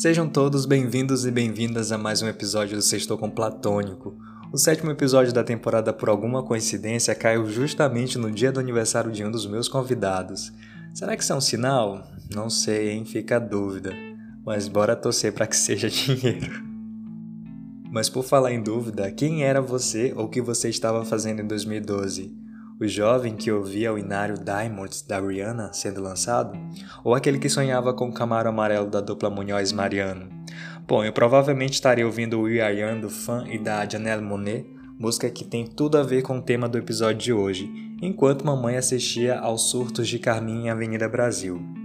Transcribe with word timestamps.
Sejam 0.00 0.26
todos 0.26 0.64
bem-vindos 0.64 1.26
e 1.26 1.30
bem-vindas 1.30 1.92
a 1.92 1.98
mais 1.98 2.22
um 2.22 2.26
episódio 2.26 2.74
do 2.74 2.80
Sextou 2.80 3.18
com 3.18 3.28
Platônico. 3.28 4.16
O 4.50 4.56
sétimo 4.56 4.90
episódio 4.90 5.30
da 5.30 5.44
temporada, 5.44 5.92
por 5.92 6.08
alguma 6.08 6.42
coincidência, 6.42 7.14
caiu 7.14 7.46
justamente 7.50 8.16
no 8.16 8.30
dia 8.30 8.50
do 8.50 8.58
aniversário 8.58 9.12
de 9.12 9.22
um 9.22 9.30
dos 9.30 9.44
meus 9.46 9.68
convidados. 9.68 10.54
Será 10.94 11.14
que 11.14 11.22
isso 11.22 11.34
é 11.34 11.36
um 11.36 11.40
sinal? 11.42 12.10
Não 12.34 12.48
sei, 12.48 12.92
hein? 12.92 13.04
Fica 13.04 13.36
a 13.36 13.38
dúvida. 13.38 13.92
Mas 14.42 14.68
bora 14.68 14.96
torcer 14.96 15.34
para 15.34 15.46
que 15.46 15.52
seja 15.58 15.90
dinheiro. 15.90 16.64
Mas 17.92 18.08
por 18.08 18.24
falar 18.24 18.54
em 18.54 18.62
dúvida, 18.62 19.12
quem 19.12 19.44
era 19.44 19.60
você 19.60 20.14
ou 20.16 20.24
o 20.24 20.30
que 20.30 20.40
você 20.40 20.70
estava 20.70 21.04
fazendo 21.04 21.42
em 21.42 21.46
2012? 21.46 22.39
O 22.80 22.88
jovem 22.88 23.36
que 23.36 23.52
ouvia 23.52 23.92
o 23.92 23.98
inário 23.98 24.36
Diamonds 24.42 25.02
da 25.02 25.20
Rihanna 25.20 25.70
sendo 25.70 26.00
lançado? 26.00 26.58
Ou 27.04 27.14
aquele 27.14 27.38
que 27.38 27.50
sonhava 27.50 27.92
com 27.92 28.08
o 28.08 28.12
camaro 28.12 28.48
amarelo 28.48 28.88
da 28.88 29.02
dupla 29.02 29.28
Munhoz 29.28 29.70
Mariano? 29.70 30.30
Bom, 30.88 31.04
eu 31.04 31.12
provavelmente 31.12 31.74
estaria 31.74 32.06
ouvindo 32.06 32.46
Are 32.46 32.74
Young 32.74 33.02
do 33.02 33.10
fã 33.10 33.44
e 33.46 33.58
da 33.58 33.86
Janelle 33.86 34.22
Monet, 34.22 34.66
música 34.98 35.28
que 35.28 35.44
tem 35.44 35.66
tudo 35.66 35.98
a 35.98 36.02
ver 36.02 36.22
com 36.22 36.38
o 36.38 36.42
tema 36.42 36.66
do 36.70 36.78
episódio 36.78 37.18
de 37.18 37.32
hoje, 37.34 37.70
enquanto 38.00 38.46
mamãe 38.46 38.78
assistia 38.78 39.38
aos 39.38 39.68
surtos 39.70 40.08
de 40.08 40.18
Carminha 40.18 40.68
em 40.68 40.70
Avenida 40.70 41.06
Brasil. 41.06 41.79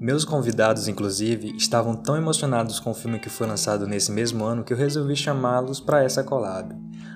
Meus 0.00 0.24
convidados, 0.24 0.86
inclusive, 0.86 1.56
estavam 1.56 1.96
tão 1.96 2.16
emocionados 2.16 2.78
com 2.78 2.92
o 2.92 2.94
filme 2.94 3.18
que 3.18 3.28
foi 3.28 3.48
lançado 3.48 3.84
nesse 3.84 4.12
mesmo 4.12 4.44
ano 4.44 4.62
que 4.62 4.72
eu 4.72 4.76
resolvi 4.76 5.16
chamá-los 5.16 5.80
para 5.80 6.04
essa 6.04 6.22
collab. 6.22 6.72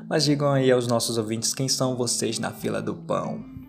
Mas 0.08 0.24
digam 0.24 0.50
aí 0.50 0.68
aos 0.68 0.88
nossos 0.88 1.16
ouvintes 1.16 1.54
quem 1.54 1.68
são 1.68 1.94
vocês 1.94 2.40
na 2.40 2.50
fila 2.50 2.82
do 2.82 2.92
pão. 2.92 3.61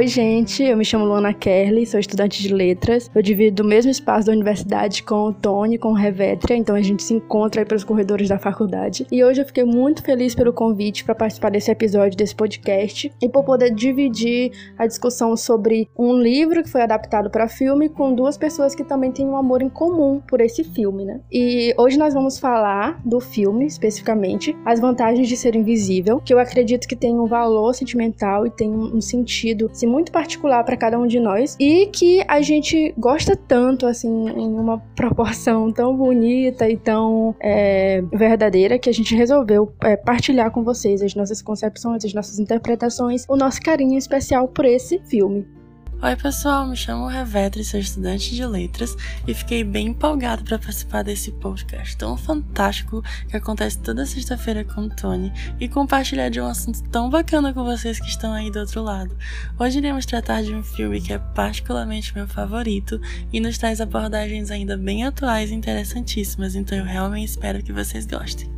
Oi, 0.00 0.06
gente, 0.06 0.62
eu 0.62 0.78
me 0.78 0.82
chamo 0.82 1.04
Luana 1.04 1.34
Kerley, 1.34 1.84
sou 1.84 2.00
estudante 2.00 2.42
de 2.42 2.54
letras. 2.54 3.10
Eu 3.14 3.20
divido 3.20 3.62
o 3.62 3.66
mesmo 3.66 3.90
espaço 3.90 4.28
da 4.28 4.32
universidade 4.32 5.02
com 5.02 5.26
o 5.26 5.34
Tony, 5.34 5.76
com 5.76 5.90
o 5.90 5.94
Revetria, 5.94 6.56
então 6.56 6.74
a 6.74 6.80
gente 6.80 7.02
se 7.02 7.12
encontra 7.12 7.60
aí 7.60 7.66
pelos 7.66 7.84
corredores 7.84 8.26
da 8.26 8.38
faculdade. 8.38 9.06
E 9.12 9.22
hoje 9.22 9.42
eu 9.42 9.44
fiquei 9.44 9.62
muito 9.62 10.02
feliz 10.02 10.34
pelo 10.34 10.54
convite 10.54 11.04
para 11.04 11.14
participar 11.14 11.50
desse 11.50 11.70
episódio 11.70 12.16
desse 12.16 12.34
podcast 12.34 13.12
e 13.20 13.28
por 13.28 13.44
poder 13.44 13.74
dividir 13.74 14.52
a 14.78 14.86
discussão 14.86 15.36
sobre 15.36 15.86
um 15.94 16.18
livro 16.18 16.62
que 16.62 16.70
foi 16.70 16.80
adaptado 16.80 17.28
para 17.28 17.46
filme 17.46 17.90
com 17.90 18.14
duas 18.14 18.38
pessoas 18.38 18.74
que 18.74 18.82
também 18.82 19.12
têm 19.12 19.26
um 19.26 19.36
amor 19.36 19.60
em 19.60 19.68
comum 19.68 20.22
por 20.26 20.40
esse 20.40 20.64
filme, 20.64 21.04
né? 21.04 21.20
E 21.30 21.74
hoje 21.76 21.98
nós 21.98 22.14
vamos 22.14 22.38
falar 22.38 23.02
do 23.04 23.20
filme 23.20 23.66
especificamente, 23.66 24.56
as 24.64 24.80
vantagens 24.80 25.28
de 25.28 25.36
ser 25.36 25.54
invisível, 25.54 26.22
que 26.24 26.32
eu 26.32 26.38
acredito 26.38 26.88
que 26.88 26.96
tem 26.96 27.20
um 27.20 27.26
valor 27.26 27.74
sentimental 27.74 28.46
e 28.46 28.50
tem 28.50 28.70
um 28.70 29.02
sentido 29.02 29.68
assim, 29.70 29.89
muito 29.90 30.12
particular 30.12 30.64
para 30.64 30.76
cada 30.76 30.98
um 30.98 31.06
de 31.06 31.18
nós 31.18 31.56
e 31.58 31.86
que 31.86 32.22
a 32.28 32.40
gente 32.40 32.94
gosta 32.96 33.36
tanto, 33.36 33.86
assim, 33.86 34.08
em 34.08 34.48
uma 34.54 34.78
proporção 34.94 35.72
tão 35.72 35.96
bonita 35.96 36.68
e 36.68 36.76
tão 36.76 37.34
é, 37.40 38.02
verdadeira 38.12 38.78
que 38.78 38.88
a 38.88 38.92
gente 38.92 39.14
resolveu 39.14 39.72
é, 39.82 39.96
partilhar 39.96 40.50
com 40.50 40.62
vocês 40.62 41.02
as 41.02 41.14
nossas 41.14 41.42
concepções, 41.42 42.04
as 42.04 42.14
nossas 42.14 42.38
interpretações, 42.38 43.26
o 43.28 43.36
nosso 43.36 43.60
carinho 43.60 43.98
especial 43.98 44.48
por 44.48 44.64
esse 44.64 44.98
filme. 45.06 45.59
Oi, 46.02 46.16
pessoal, 46.16 46.66
me 46.66 46.74
chamo 46.74 47.06
Revetri, 47.08 47.62
sou 47.62 47.78
estudante 47.78 48.34
de 48.34 48.46
letras 48.46 48.96
e 49.28 49.34
fiquei 49.34 49.62
bem 49.62 49.88
empolgado 49.88 50.42
para 50.42 50.58
participar 50.58 51.02
desse 51.02 51.30
podcast 51.30 51.94
tão 51.94 52.16
fantástico 52.16 53.04
que 53.28 53.36
acontece 53.36 53.78
toda 53.80 54.06
sexta-feira 54.06 54.64
com 54.64 54.86
o 54.86 54.88
Tony 54.88 55.30
e 55.60 55.68
compartilhar 55.68 56.30
de 56.30 56.40
um 56.40 56.46
assunto 56.46 56.82
tão 56.84 57.10
bacana 57.10 57.52
com 57.52 57.64
vocês 57.64 58.00
que 58.00 58.08
estão 58.08 58.32
aí 58.32 58.50
do 58.50 58.60
outro 58.60 58.82
lado. 58.82 59.14
Hoje 59.58 59.76
iremos 59.76 60.06
tratar 60.06 60.42
de 60.42 60.54
um 60.54 60.62
filme 60.62 61.02
que 61.02 61.12
é 61.12 61.18
particularmente 61.18 62.14
meu 62.14 62.26
favorito 62.26 62.98
e 63.30 63.38
nos 63.38 63.58
traz 63.58 63.78
abordagens 63.78 64.50
ainda 64.50 64.78
bem 64.78 65.04
atuais 65.04 65.50
e 65.50 65.54
interessantíssimas, 65.54 66.54
então 66.54 66.78
eu 66.78 66.84
realmente 66.84 67.28
espero 67.28 67.62
que 67.62 67.74
vocês 67.74 68.06
gostem. 68.06 68.50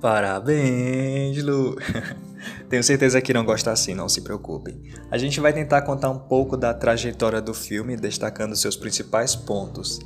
Parabéns, 0.00 1.40
Lu! 1.44 1.76
Tenho 2.68 2.82
certeza 2.82 3.20
que 3.20 3.34
não 3.34 3.44
gosta 3.44 3.70
assim, 3.70 3.94
não 3.94 4.08
se 4.08 4.20
preocupem. 4.20 4.80
A 5.10 5.18
gente 5.18 5.40
vai 5.40 5.52
tentar 5.52 5.82
contar 5.82 6.10
um 6.10 6.18
pouco 6.18 6.56
da 6.56 6.72
trajetória 6.72 7.40
do 7.40 7.54
filme, 7.54 7.96
destacando 7.96 8.56
seus 8.56 8.76
principais 8.76 9.34
pontos. 9.34 9.98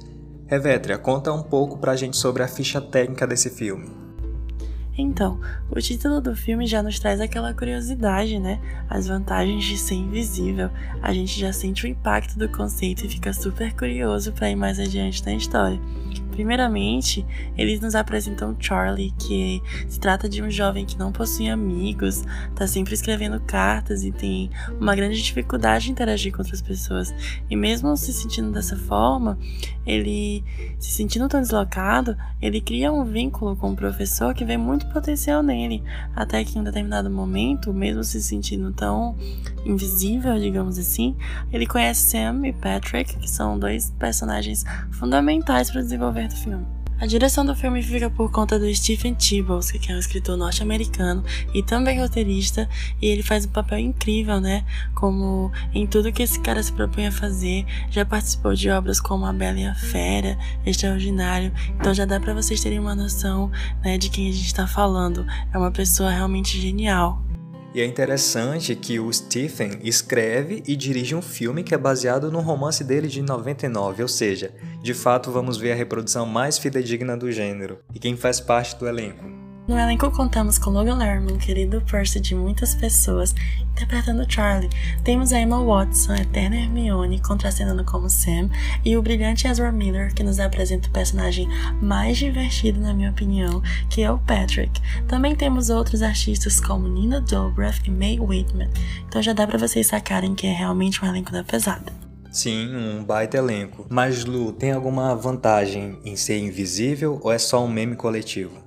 Revétria, 0.46 0.96
conta 0.98 1.32
um 1.32 1.42
pouco 1.42 1.78
pra 1.78 1.96
gente 1.96 2.16
sobre 2.16 2.42
a 2.42 2.48
ficha 2.48 2.80
técnica 2.80 3.26
desse 3.26 3.50
filme. 3.50 4.06
Então, 4.98 5.38
o 5.70 5.78
título 5.78 6.20
do 6.20 6.34
filme 6.34 6.66
já 6.66 6.82
nos 6.82 6.98
traz 6.98 7.20
aquela 7.20 7.52
curiosidade, 7.52 8.38
né? 8.38 8.60
As 8.88 9.06
vantagens 9.06 9.62
de 9.62 9.76
ser 9.76 9.94
invisível. 9.94 10.70
A 11.02 11.12
gente 11.12 11.38
já 11.38 11.52
sente 11.52 11.84
o 11.84 11.88
impacto 11.88 12.38
do 12.38 12.48
conceito 12.48 13.04
e 13.04 13.08
fica 13.08 13.32
super 13.32 13.74
curioso 13.74 14.32
para 14.32 14.48
ir 14.50 14.56
mais 14.56 14.80
adiante 14.80 15.24
na 15.24 15.34
história. 15.34 15.78
Primeiramente, 16.36 17.24
eles 17.56 17.80
nos 17.80 17.94
apresentam 17.94 18.54
Charlie, 18.60 19.10
que 19.18 19.62
se 19.88 19.98
trata 19.98 20.28
de 20.28 20.42
um 20.42 20.50
jovem 20.50 20.84
que 20.84 20.98
não 20.98 21.10
possui 21.10 21.48
amigos, 21.48 22.22
tá 22.54 22.66
sempre 22.66 22.92
escrevendo 22.92 23.40
cartas 23.40 24.04
e 24.04 24.12
tem 24.12 24.50
uma 24.78 24.94
grande 24.94 25.22
dificuldade 25.22 25.86
de 25.86 25.92
interagir 25.92 26.32
com 26.32 26.42
outras 26.42 26.60
pessoas. 26.60 27.14
E 27.48 27.56
mesmo 27.56 27.96
se 27.96 28.12
sentindo 28.12 28.52
dessa 28.52 28.76
forma, 28.76 29.38
ele 29.86 30.44
se 30.78 30.90
sentindo 30.90 31.26
tão 31.26 31.40
deslocado, 31.40 32.14
ele 32.42 32.60
cria 32.60 32.92
um 32.92 33.02
vínculo 33.06 33.56
com 33.56 33.72
o 33.72 33.76
professor 33.76 34.34
que 34.34 34.44
vê 34.44 34.58
muito 34.58 34.84
potencial 34.88 35.42
nele, 35.42 35.82
até 36.14 36.44
que 36.44 36.58
em 36.58 36.60
um 36.60 36.64
determinado 36.64 37.08
momento, 37.08 37.72
mesmo 37.72 38.04
se 38.04 38.22
sentindo 38.22 38.70
tão 38.72 39.16
invisível, 39.64 40.38
digamos 40.38 40.78
assim, 40.78 41.16
ele 41.50 41.66
conhece 41.66 42.10
Sam 42.10 42.46
e 42.46 42.52
Patrick, 42.52 43.16
que 43.16 43.30
são 43.30 43.58
dois 43.58 43.90
personagens 43.98 44.66
fundamentais 44.90 45.70
para 45.70 45.80
desenvolver 45.80 46.25
do 46.26 46.36
filme. 46.36 46.66
A 46.98 47.04
direção 47.04 47.44
do 47.44 47.54
filme 47.54 47.82
fica 47.82 48.08
por 48.08 48.30
conta 48.30 48.58
do 48.58 48.74
Stephen 48.74 49.14
Chbosky, 49.18 49.78
que 49.78 49.92
é 49.92 49.94
um 49.94 49.98
escritor 49.98 50.34
norte-americano 50.34 51.22
e 51.52 51.62
também 51.62 52.00
roteirista, 52.00 52.66
e 53.02 53.06
ele 53.06 53.22
faz 53.22 53.44
um 53.44 53.50
papel 53.50 53.78
incrível, 53.78 54.40
né? 54.40 54.64
Como 54.94 55.52
em 55.74 55.86
tudo 55.86 56.10
que 56.10 56.22
esse 56.22 56.40
cara 56.40 56.62
se 56.62 56.72
propõe 56.72 57.06
a 57.06 57.12
fazer, 57.12 57.66
já 57.90 58.02
participou 58.02 58.54
de 58.54 58.70
obras 58.70 58.98
como 58.98 59.26
A 59.26 59.32
Bela 59.32 59.58
e 59.58 59.66
a 59.66 59.74
Fera, 59.74 60.38
Extraordinário, 60.64 61.52
então 61.78 61.92
já 61.92 62.06
dá 62.06 62.18
para 62.18 62.32
vocês 62.32 62.62
terem 62.62 62.80
uma 62.80 62.94
noção, 62.94 63.52
né, 63.84 63.98
de 63.98 64.08
quem 64.08 64.30
a 64.30 64.32
gente 64.32 64.46
está 64.46 64.66
falando. 64.66 65.26
É 65.52 65.58
uma 65.58 65.70
pessoa 65.70 66.10
realmente 66.10 66.58
genial. 66.58 67.22
E 67.76 67.80
é 67.82 67.84
interessante 67.84 68.74
que 68.74 68.98
o 68.98 69.12
Stephen 69.12 69.80
escreve 69.82 70.62
e 70.66 70.74
dirige 70.74 71.14
um 71.14 71.20
filme 71.20 71.62
que 71.62 71.74
é 71.74 71.76
baseado 71.76 72.32
no 72.32 72.40
romance 72.40 72.82
dele 72.82 73.06
de 73.06 73.20
99, 73.20 74.00
ou 74.00 74.08
seja, 74.08 74.54
de 74.82 74.94
fato 74.94 75.30
vamos 75.30 75.58
ver 75.58 75.72
a 75.72 75.74
reprodução 75.74 76.24
mais 76.24 76.56
fidedigna 76.56 77.18
do 77.18 77.30
gênero. 77.30 77.78
E 77.94 77.98
quem 77.98 78.16
faz 78.16 78.40
parte 78.40 78.76
do 78.76 78.88
elenco? 78.88 79.45
No 79.68 79.76
elenco 79.76 80.08
contamos 80.12 80.58
com 80.58 80.70
Logan 80.70 80.96
Lerman, 80.96 81.38
querido 81.38 81.80
Percy 81.80 82.20
de 82.20 82.36
muitas 82.36 82.72
pessoas, 82.76 83.34
interpretando 83.72 84.24
Charlie. 84.30 84.70
Temos 85.02 85.32
a 85.32 85.40
Emma 85.40 85.60
Watson, 85.60 86.12
a 86.12 86.18
eterna 86.18 86.54
Hermione, 86.54 87.20
contracenando 87.20 87.84
como 87.84 88.08
Sam, 88.08 88.48
e 88.84 88.96
o 88.96 89.02
brilhante 89.02 89.48
Ezra 89.48 89.72
Miller, 89.72 90.14
que 90.14 90.22
nos 90.22 90.38
apresenta 90.38 90.88
o 90.88 90.92
personagem 90.92 91.48
mais 91.82 92.16
divertido, 92.16 92.78
na 92.78 92.94
minha 92.94 93.10
opinião, 93.10 93.60
que 93.90 94.02
é 94.02 94.10
o 94.10 94.18
Patrick. 94.18 94.80
Também 95.08 95.34
temos 95.34 95.68
outros 95.68 96.00
artistas 96.00 96.60
como 96.60 96.86
Nina 96.86 97.20
Dobrev 97.20 97.80
e 97.84 97.90
Mae 97.90 98.20
Whitman. 98.20 98.70
Então 99.08 99.20
já 99.20 99.32
dá 99.32 99.48
para 99.48 99.58
vocês 99.58 99.88
sacarem 99.88 100.36
que 100.36 100.46
é 100.46 100.52
realmente 100.52 101.04
um 101.04 101.08
elenco 101.08 101.32
da 101.32 101.42
pesada. 101.42 101.92
Sim, 102.30 102.72
um 102.72 103.02
baita 103.02 103.36
elenco. 103.36 103.84
Mas 103.88 104.24
Lu, 104.24 104.52
tem 104.52 104.70
alguma 104.70 105.16
vantagem 105.16 105.98
em 106.04 106.14
ser 106.14 106.38
invisível 106.38 107.18
ou 107.20 107.32
é 107.32 107.38
só 107.38 107.64
um 107.64 107.68
meme 107.68 107.96
coletivo? 107.96 108.65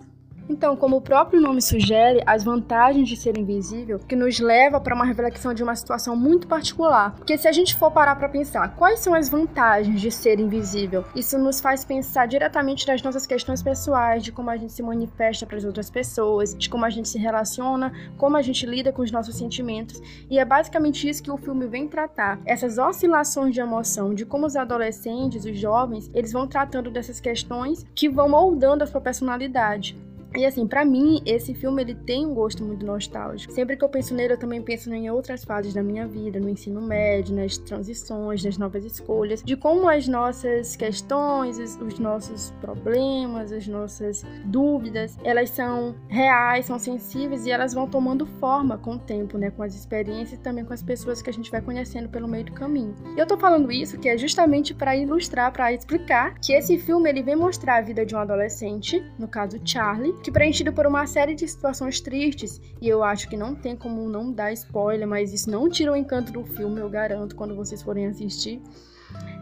Então, 0.49 0.75
como 0.75 0.97
o 0.97 1.01
próprio 1.01 1.39
nome 1.39 1.61
sugere, 1.61 2.23
as 2.25 2.43
vantagens 2.43 3.07
de 3.07 3.15
ser 3.15 3.37
invisível, 3.37 3.99
que 3.99 4.15
nos 4.15 4.39
leva 4.39 4.79
para 4.81 4.95
uma 4.95 5.05
reflexão 5.05 5.53
de 5.53 5.61
uma 5.61 5.75
situação 5.75 6.15
muito 6.15 6.47
particular. 6.47 7.15
Porque 7.15 7.37
se 7.37 7.47
a 7.47 7.51
gente 7.51 7.75
for 7.75 7.91
parar 7.91 8.15
para 8.15 8.27
pensar 8.27 8.75
quais 8.75 8.99
são 8.99 9.13
as 9.13 9.29
vantagens 9.29 10.01
de 10.01 10.09
ser 10.09 10.39
invisível, 10.39 11.05
isso 11.15 11.37
nos 11.37 11.61
faz 11.61 11.85
pensar 11.85 12.27
diretamente 12.27 12.87
nas 12.87 13.03
nossas 13.03 13.27
questões 13.27 13.61
pessoais, 13.61 14.23
de 14.23 14.31
como 14.31 14.49
a 14.49 14.57
gente 14.57 14.73
se 14.73 14.81
manifesta 14.81 15.45
para 15.45 15.55
as 15.55 15.63
outras 15.63 15.91
pessoas, 15.91 16.55
de 16.57 16.67
como 16.67 16.83
a 16.83 16.89
gente 16.89 17.07
se 17.07 17.19
relaciona, 17.19 17.93
como 18.17 18.35
a 18.35 18.41
gente 18.41 18.65
lida 18.65 18.91
com 18.91 19.03
os 19.03 19.11
nossos 19.11 19.37
sentimentos. 19.37 20.01
E 20.31 20.39
é 20.39 20.45
basicamente 20.45 21.07
isso 21.07 21.21
que 21.21 21.29
o 21.29 21.37
filme 21.37 21.67
vem 21.67 21.87
tratar. 21.87 22.39
Essas 22.43 22.79
oscilações 22.79 23.53
de 23.53 23.61
emoção, 23.61 24.15
de 24.15 24.25
como 24.25 24.47
os 24.47 24.55
adolescentes, 24.55 25.45
os 25.45 25.59
jovens, 25.59 26.09
eles 26.11 26.31
vão 26.31 26.47
tratando 26.47 26.89
dessas 26.89 27.19
questões 27.19 27.85
que 27.93 28.09
vão 28.09 28.27
moldando 28.27 28.83
a 28.83 28.87
sua 28.87 28.99
personalidade. 28.99 30.08
E 30.35 30.45
assim, 30.45 30.67
para 30.67 30.85
mim, 30.85 31.21
esse 31.25 31.53
filme 31.53 31.81
ele 31.81 31.95
tem 31.95 32.25
um 32.25 32.33
gosto 32.33 32.63
muito 32.63 32.85
nostálgico. 32.85 33.51
Sempre 33.51 33.75
que 33.75 33.83
eu 33.83 33.89
penso 33.89 34.13
nele, 34.13 34.33
eu 34.33 34.37
também 34.37 34.61
penso 34.61 34.93
em 34.93 35.09
outras 35.09 35.43
fases 35.43 35.73
da 35.73 35.81
minha 35.81 36.07
vida, 36.07 36.39
no 36.39 36.49
ensino 36.49 36.81
médio, 36.81 37.35
nas 37.35 37.57
transições, 37.57 38.43
nas 38.43 38.57
novas 38.57 38.85
escolhas, 38.85 39.41
de 39.43 39.55
como 39.55 39.89
as 39.89 40.07
nossas 40.07 40.75
questões, 40.75 41.57
os 41.57 41.99
nossos 41.99 42.51
problemas, 42.61 43.51
as 43.51 43.67
nossas 43.67 44.23
dúvidas, 44.45 45.17
elas 45.23 45.49
são 45.49 45.95
reais, 46.07 46.65
são 46.65 46.77
sensíveis 46.77 47.45
e 47.45 47.51
elas 47.51 47.73
vão 47.73 47.87
tomando 47.87 48.25
forma 48.25 48.77
com 48.77 48.95
o 48.95 48.99
tempo, 48.99 49.37
né, 49.37 49.49
com 49.51 49.63
as 49.63 49.75
experiências 49.75 50.39
e 50.39 50.41
também 50.41 50.63
com 50.63 50.73
as 50.73 50.83
pessoas 50.83 51.21
que 51.21 51.29
a 51.29 51.33
gente 51.33 51.51
vai 51.51 51.61
conhecendo 51.61 52.09
pelo 52.09 52.27
meio 52.27 52.45
do 52.45 52.53
caminho. 52.53 52.95
E 53.15 53.19
eu 53.19 53.25
tô 53.25 53.37
falando 53.37 53.71
isso 53.71 53.97
que 53.97 54.07
é 54.07 54.17
justamente 54.17 54.73
para 54.73 54.95
ilustrar, 54.95 55.51
para 55.51 55.73
explicar 55.73 56.35
que 56.39 56.53
esse 56.53 56.77
filme 56.77 57.09
ele 57.09 57.23
vem 57.23 57.35
mostrar 57.35 57.77
a 57.77 57.81
vida 57.81 58.05
de 58.05 58.15
um 58.15 58.19
adolescente, 58.19 59.03
no 59.17 59.27
caso 59.27 59.59
Charlie, 59.63 60.13
que 60.23 60.31
preenchido 60.31 60.73
por 60.73 60.85
uma 60.85 61.07
série 61.07 61.33
de 61.33 61.47
situações 61.47 62.01
tristes, 62.01 62.61
e 62.81 62.87
eu 62.87 63.03
acho 63.03 63.29
que 63.29 63.37
não 63.37 63.55
tem 63.55 63.75
como 63.75 64.09
não 64.09 64.31
dar 64.31 64.51
spoiler, 64.53 65.07
mas 65.07 65.33
isso 65.33 65.49
não 65.49 65.69
tira 65.69 65.91
o 65.91 65.95
encanto 65.95 66.31
do 66.31 66.43
filme, 66.43 66.81
eu 66.81 66.89
garanto, 66.89 67.35
quando 67.35 67.55
vocês 67.55 67.81
forem 67.81 68.07
assistir. 68.07 68.61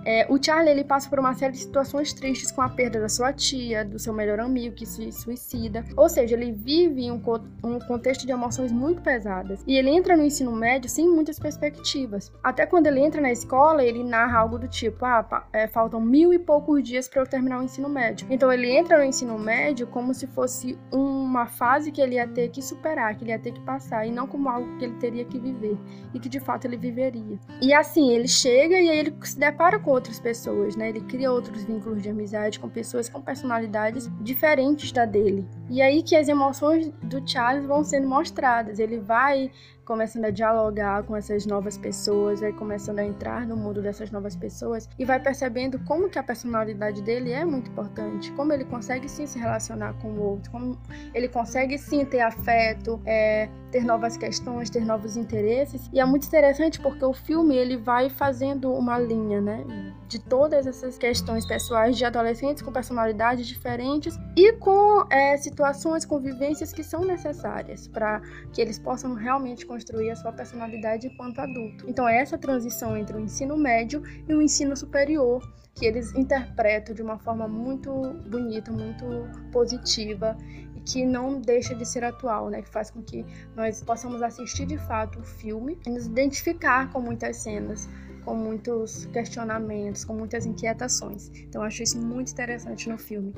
É, 0.08 0.26
o 0.30 0.42
Charlie 0.42 0.72
ele 0.72 0.86
passa 0.86 1.10
por 1.10 1.20
uma 1.20 1.34
série 1.34 1.52
de 1.52 1.60
situações 1.60 2.14
tristes 2.14 2.50
com 2.50 2.62
a 2.62 2.70
perda 2.70 3.02
da 3.02 3.10
sua 3.10 3.34
tia, 3.34 3.84
do 3.84 4.00
seu 4.00 4.14
melhor 4.14 4.40
amigo 4.40 4.74
que 4.74 4.86
se 4.86 5.12
suicida. 5.12 5.84
Ou 5.98 6.08
seja, 6.08 6.34
ele 6.34 6.54
vive 6.54 7.04
em 7.04 7.12
um, 7.12 7.20
co 7.20 7.42
um 7.62 7.78
contexto 7.78 8.26
de 8.26 8.32
emoções 8.32 8.72
muito 8.72 9.02
pesadas. 9.02 9.62
E 9.68 9.76
ele 9.76 9.90
entra 9.90 10.16
no 10.16 10.24
ensino 10.24 10.54
médio 10.54 10.90
sem 10.90 11.10
muitas 11.10 11.38
perspectivas. 11.38 12.32
Até 12.42 12.66
quando 12.66 12.88
ele 12.88 13.02
entra 13.02 13.20
na 13.20 13.34
escola, 13.34 13.84
ele 13.84 14.02
narra 14.02 14.40
algo 14.40 14.58
do 14.58 14.70
tipo: 14.70 15.04
ah, 15.06 15.46
é, 15.52 15.68
faltam 15.68 16.00
mil 16.00 16.32
e 16.32 16.40
poucos 16.40 16.82
dias 16.82 17.10
para 17.10 17.22
eu 17.22 17.28
terminar 17.28 17.60
o 17.60 17.64
ensino 17.64 17.90
médio. 17.90 18.28
Então 18.30 18.50
ele 18.50 18.72
entra 18.72 19.00
no 19.00 19.04
ensino 19.04 19.38
médio 19.38 19.88
como 19.88 20.14
se 20.14 20.26
fosse 20.28 20.80
uma 20.90 21.48
fase 21.48 21.92
que 21.92 22.00
ele 22.00 22.16
ia 22.16 22.28
ter 22.30 22.48
que 22.48 22.62
superar, 22.62 23.14
que 23.18 23.26
ele 23.26 23.32
ia 23.32 23.40
ter 23.40 23.52
que 23.52 23.60
passar, 23.60 24.08
e 24.08 24.12
não 24.12 24.26
como 24.26 24.48
algo 24.48 24.78
que 24.78 24.86
ele 24.86 24.96
teria 24.96 25.26
que 25.26 25.38
viver 25.38 25.78
e 26.14 26.20
que 26.20 26.30
de 26.30 26.40
fato 26.40 26.64
ele 26.64 26.78
viveria. 26.78 27.38
E 27.62 27.74
assim, 27.74 28.12
ele 28.12 28.30
chega 28.30 28.80
e 28.80 28.90
aí 28.90 29.00
ele 29.00 29.14
se 29.22 29.38
depara 29.38 29.78
com 29.78 29.97
outras 29.98 30.20
pessoas, 30.20 30.76
né? 30.76 30.90
Ele 30.90 31.02
cria 31.02 31.32
outros 31.32 31.64
vínculos 31.64 32.02
de 32.02 32.10
amizade 32.10 32.60
com 32.60 32.70
pessoas 32.70 33.10
com 33.10 33.22
personalidades 33.22 34.10
diferentes 34.22 34.92
da 34.92 35.06
dele. 35.06 35.46
E 35.70 35.82
aí 35.82 36.02
que 36.02 36.16
as 36.16 36.28
emoções 36.28 36.90
do 37.04 37.22
Charles 37.28 37.66
vão 37.66 37.84
sendo 37.84 38.08
mostradas. 38.08 38.80
Ele 38.80 39.00
vai 39.00 39.52
começando 39.88 40.26
a 40.26 40.30
dialogar 40.30 41.04
com 41.04 41.16
essas 41.16 41.46
novas 41.46 41.78
pessoas, 41.78 42.42
vai 42.42 42.52
começando 42.52 43.00
a 43.00 43.06
entrar 43.06 43.48
no 43.48 43.56
mundo 43.56 43.82
dessas 43.82 44.12
novas 44.12 44.36
pessoas 44.36 44.90
e 45.00 45.06
vai 45.06 45.18
percebendo 45.18 45.80
como 45.86 46.10
que 46.10 46.20
a 46.20 46.24
personalidade 46.24 47.02
dele 47.02 47.32
é 47.32 47.46
muito 47.46 47.72
importante, 47.72 48.30
como 48.34 48.52
ele 48.52 48.66
consegue 48.66 49.08
sim 49.08 49.26
se 49.26 49.40
relacionar 49.40 49.94
com 50.02 50.10
o 50.10 50.20
outro, 50.22 50.52
como 50.52 50.78
ele 51.14 51.30
consegue 51.30 51.78
sim 51.78 52.04
ter 52.04 52.20
afeto, 52.20 53.02
é, 53.06 53.48
ter 53.72 53.86
novas 53.86 54.18
questões, 54.18 54.70
ter 54.70 54.84
novos 54.84 55.16
interesses. 55.16 55.90
E 55.94 56.02
é 56.02 56.06
muito 56.06 56.28
interessante 56.28 56.82
porque 56.82 57.06
o 57.06 57.14
filme 57.14 57.56
ele 57.56 57.78
vai 57.78 58.10
fazendo 58.10 58.74
uma 58.74 59.00
linha, 59.00 59.40
né, 59.40 59.64
de 60.08 60.20
todas 60.20 60.68
essas 60.68 60.98
questões 60.98 61.46
pessoais 61.46 61.98
de 61.98 62.04
adolescentes 62.04 62.62
com 62.62 62.72
personalidades 62.72 63.48
diferentes 63.48 64.18
e 64.36 64.54
com 64.54 65.06
é, 65.10 65.38
situações, 65.38 66.06
convivências 66.06 66.74
que 66.74 66.84
são 66.84 67.06
necessárias 67.06 67.88
para 67.88 68.22
que 68.52 68.62
eles 68.62 68.80
possam 68.80 69.14
realmente 69.14 69.66
construir 69.78 70.10
a 70.10 70.16
sua 70.16 70.32
personalidade 70.32 71.06
enquanto 71.08 71.40
adulto. 71.40 71.88
Então 71.88 72.08
é 72.10 72.20
essa 72.20 72.38
transição 72.38 72.98
entre 72.98 73.16
o 73.16 73.20
ensino 73.20 73.56
médio 73.56 74.02
e 74.28 74.34
o 74.34 74.42
ensino 74.42 74.76
superior 74.76 75.42
que 75.76 75.86
eles 75.86 76.16
interpretam 76.16 76.96
de 76.96 77.04
uma 77.04 77.20
forma 77.20 77.48
muito 77.48 77.92
bonita, 78.28 78.72
muito 78.72 79.06
positiva 79.52 80.36
e 80.76 80.82
que 80.82 81.06
não 81.06 81.40
deixa 81.40 81.76
de 81.76 81.86
ser 81.86 82.04
atual, 82.04 82.50
né? 82.50 82.64
Que 82.64 82.70
faz 82.70 82.90
com 82.90 83.04
que 83.04 83.24
nós 83.56 83.84
possamos 83.84 84.24
assistir 84.24 84.66
de 84.66 84.80
fato 84.80 85.20
o 85.20 85.24
filme 85.24 85.78
e 85.86 85.90
nos 85.92 86.08
identificar 86.08 86.92
com 86.92 87.00
muitas 87.00 87.38
cenas 87.38 87.88
com 88.26 88.36
muitos 88.36 89.06
questionamentos, 89.06 90.04
com 90.04 90.14
muitas 90.14 90.46
inquietações. 90.46 91.32
Então 91.48 91.62
acho 91.62 91.82
isso 91.82 91.98
muito 91.98 92.30
interessante 92.30 92.90
no 92.90 92.98
filme. 92.98 93.34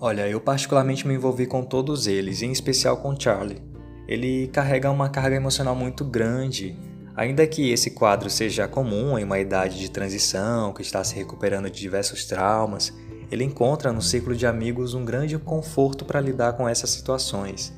Olha, 0.00 0.28
eu 0.28 0.40
particularmente 0.40 1.06
me 1.06 1.14
envolvi 1.14 1.46
com 1.46 1.62
todos 1.62 2.08
eles, 2.08 2.42
em 2.42 2.50
especial 2.50 2.96
com 2.96 3.14
Charlie 3.16 3.75
ele 4.06 4.48
carrega 4.48 4.90
uma 4.90 5.08
carga 5.08 5.36
emocional 5.36 5.74
muito 5.74 6.04
grande. 6.04 6.76
Ainda 7.14 7.46
que 7.46 7.70
esse 7.70 7.90
quadro 7.90 8.28
seja 8.28 8.68
comum 8.68 9.18
em 9.18 9.24
uma 9.24 9.38
idade 9.38 9.78
de 9.78 9.90
transição, 9.90 10.72
que 10.72 10.82
está 10.82 11.02
se 11.02 11.14
recuperando 11.14 11.70
de 11.70 11.80
diversos 11.80 12.24
traumas, 12.26 12.92
ele 13.30 13.42
encontra 13.42 13.92
no 13.92 14.02
ciclo 14.02 14.34
de 14.34 14.46
amigos 14.46 14.94
um 14.94 15.04
grande 15.04 15.38
conforto 15.38 16.04
para 16.04 16.20
lidar 16.20 16.52
com 16.52 16.68
essas 16.68 16.90
situações. 16.90 17.72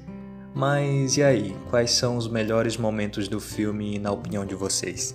Mas 0.54 1.16
e 1.16 1.22
aí, 1.22 1.56
quais 1.70 1.92
são 1.92 2.16
os 2.16 2.28
melhores 2.28 2.76
momentos 2.76 3.28
do 3.28 3.40
filme 3.40 3.98
na 3.98 4.10
opinião 4.10 4.44
de 4.44 4.54
vocês? 4.54 5.14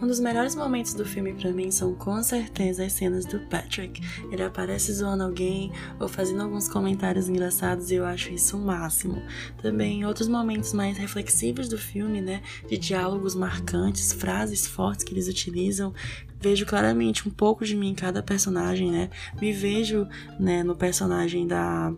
Um 0.00 0.06
dos 0.06 0.20
melhores 0.20 0.54
momentos 0.54 0.94
do 0.94 1.04
filme 1.04 1.34
para 1.34 1.50
mim 1.50 1.72
são 1.72 1.92
com 1.92 2.22
certeza 2.22 2.84
as 2.84 2.92
cenas 2.92 3.24
do 3.24 3.40
Patrick. 3.40 4.00
Ele 4.30 4.44
aparece 4.44 4.92
zoando 4.92 5.24
alguém 5.24 5.72
ou 5.98 6.06
fazendo 6.06 6.42
alguns 6.42 6.68
comentários 6.68 7.28
engraçados 7.28 7.90
e 7.90 7.96
eu 7.96 8.04
acho 8.04 8.32
isso 8.32 8.56
o 8.56 8.60
máximo. 8.60 9.20
Também 9.60 10.06
outros 10.06 10.28
momentos 10.28 10.72
mais 10.72 10.96
reflexivos 10.96 11.68
do 11.68 11.76
filme, 11.76 12.20
né? 12.20 12.42
De 12.68 12.78
diálogos 12.78 13.34
marcantes, 13.34 14.12
frases 14.12 14.68
fortes 14.68 15.04
que 15.04 15.12
eles 15.12 15.26
utilizam, 15.26 15.92
vejo 16.40 16.64
claramente 16.64 17.28
um 17.28 17.32
pouco 17.32 17.64
de 17.64 17.74
mim 17.74 17.90
em 17.90 17.94
cada 17.94 18.22
personagem, 18.22 18.92
né? 18.92 19.10
Me 19.40 19.52
vejo, 19.52 20.06
né, 20.38 20.62
no 20.62 20.76
personagem 20.76 21.44
da 21.44 21.92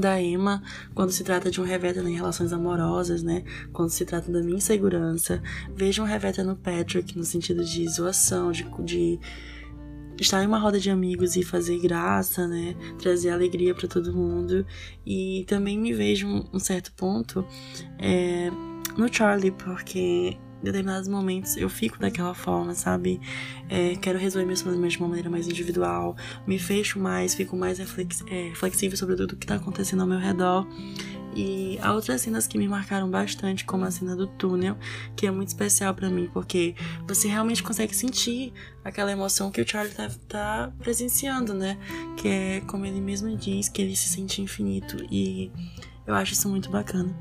da 0.00 0.20
Emma 0.20 0.62
quando 0.94 1.10
se 1.10 1.24
trata 1.24 1.50
de 1.50 1.60
um 1.60 1.64
reveta 1.64 2.00
em 2.00 2.14
relações 2.14 2.52
amorosas, 2.52 3.22
né? 3.22 3.44
Quando 3.72 3.90
se 3.90 4.04
trata 4.04 4.30
da 4.30 4.40
minha 4.40 4.56
insegurança. 4.56 5.42
Vejo 5.74 6.02
um 6.02 6.06
reveta 6.06 6.42
no 6.44 6.56
Patrick 6.56 7.16
no 7.16 7.24
sentido 7.24 7.64
de 7.64 7.88
zoação, 7.88 8.52
de, 8.52 8.64
de 8.84 9.18
estar 10.20 10.42
em 10.42 10.46
uma 10.46 10.58
roda 10.58 10.80
de 10.80 10.90
amigos 10.90 11.36
e 11.36 11.42
fazer 11.42 11.78
graça, 11.78 12.46
né? 12.46 12.74
Trazer 12.98 13.30
alegria 13.30 13.74
para 13.74 13.88
todo 13.88 14.12
mundo. 14.12 14.66
E 15.04 15.44
também 15.46 15.78
me 15.78 15.92
vejo 15.92 16.26
um 16.52 16.58
certo 16.58 16.92
ponto 16.92 17.44
é, 17.98 18.50
no 18.96 19.12
Charlie, 19.12 19.50
porque 19.50 20.36
determinados 20.62 21.08
momentos 21.08 21.56
eu 21.56 21.68
fico 21.68 21.98
daquela 21.98 22.34
forma, 22.34 22.74
sabe? 22.74 23.20
É, 23.68 23.96
quero 23.96 24.18
resolver 24.18 24.46
meus 24.46 24.62
problemas 24.62 24.92
de 24.92 24.98
uma 24.98 25.08
maneira 25.08 25.30
mais 25.30 25.46
individual, 25.46 26.16
me 26.46 26.58
fecho 26.58 26.98
mais, 26.98 27.34
fico 27.34 27.56
mais 27.56 27.78
reflex 27.78 28.24
é, 28.28 28.52
flexível 28.54 28.96
sobre 28.96 29.16
tudo 29.16 29.36
que 29.36 29.46
tá 29.46 29.56
acontecendo 29.56 30.00
ao 30.00 30.06
meu 30.06 30.18
redor. 30.18 30.66
E 31.36 31.78
há 31.82 31.92
outras 31.92 32.22
cenas 32.22 32.46
que 32.46 32.56
me 32.56 32.66
marcaram 32.66 33.10
bastante, 33.10 33.62
como 33.62 33.84
a 33.84 33.90
cena 33.90 34.16
do 34.16 34.26
túnel, 34.26 34.74
que 35.14 35.26
é 35.26 35.30
muito 35.30 35.48
especial 35.48 35.94
para 35.94 36.08
mim, 36.08 36.30
porque 36.32 36.74
você 37.06 37.28
realmente 37.28 37.62
consegue 37.62 37.94
sentir 37.94 38.54
aquela 38.82 39.12
emoção 39.12 39.50
que 39.50 39.60
o 39.60 39.68
Charlie 39.68 39.94
tá, 39.94 40.10
tá 40.26 40.72
presenciando, 40.78 41.52
né? 41.52 41.76
Que 42.16 42.28
é, 42.28 42.60
como 42.62 42.86
ele 42.86 43.02
mesmo 43.02 43.36
diz, 43.36 43.68
que 43.68 43.82
ele 43.82 43.94
se 43.94 44.08
sente 44.08 44.40
infinito. 44.40 44.96
E 45.10 45.52
eu 46.06 46.14
acho 46.14 46.32
isso 46.32 46.48
muito 46.48 46.70
bacana. 46.70 47.14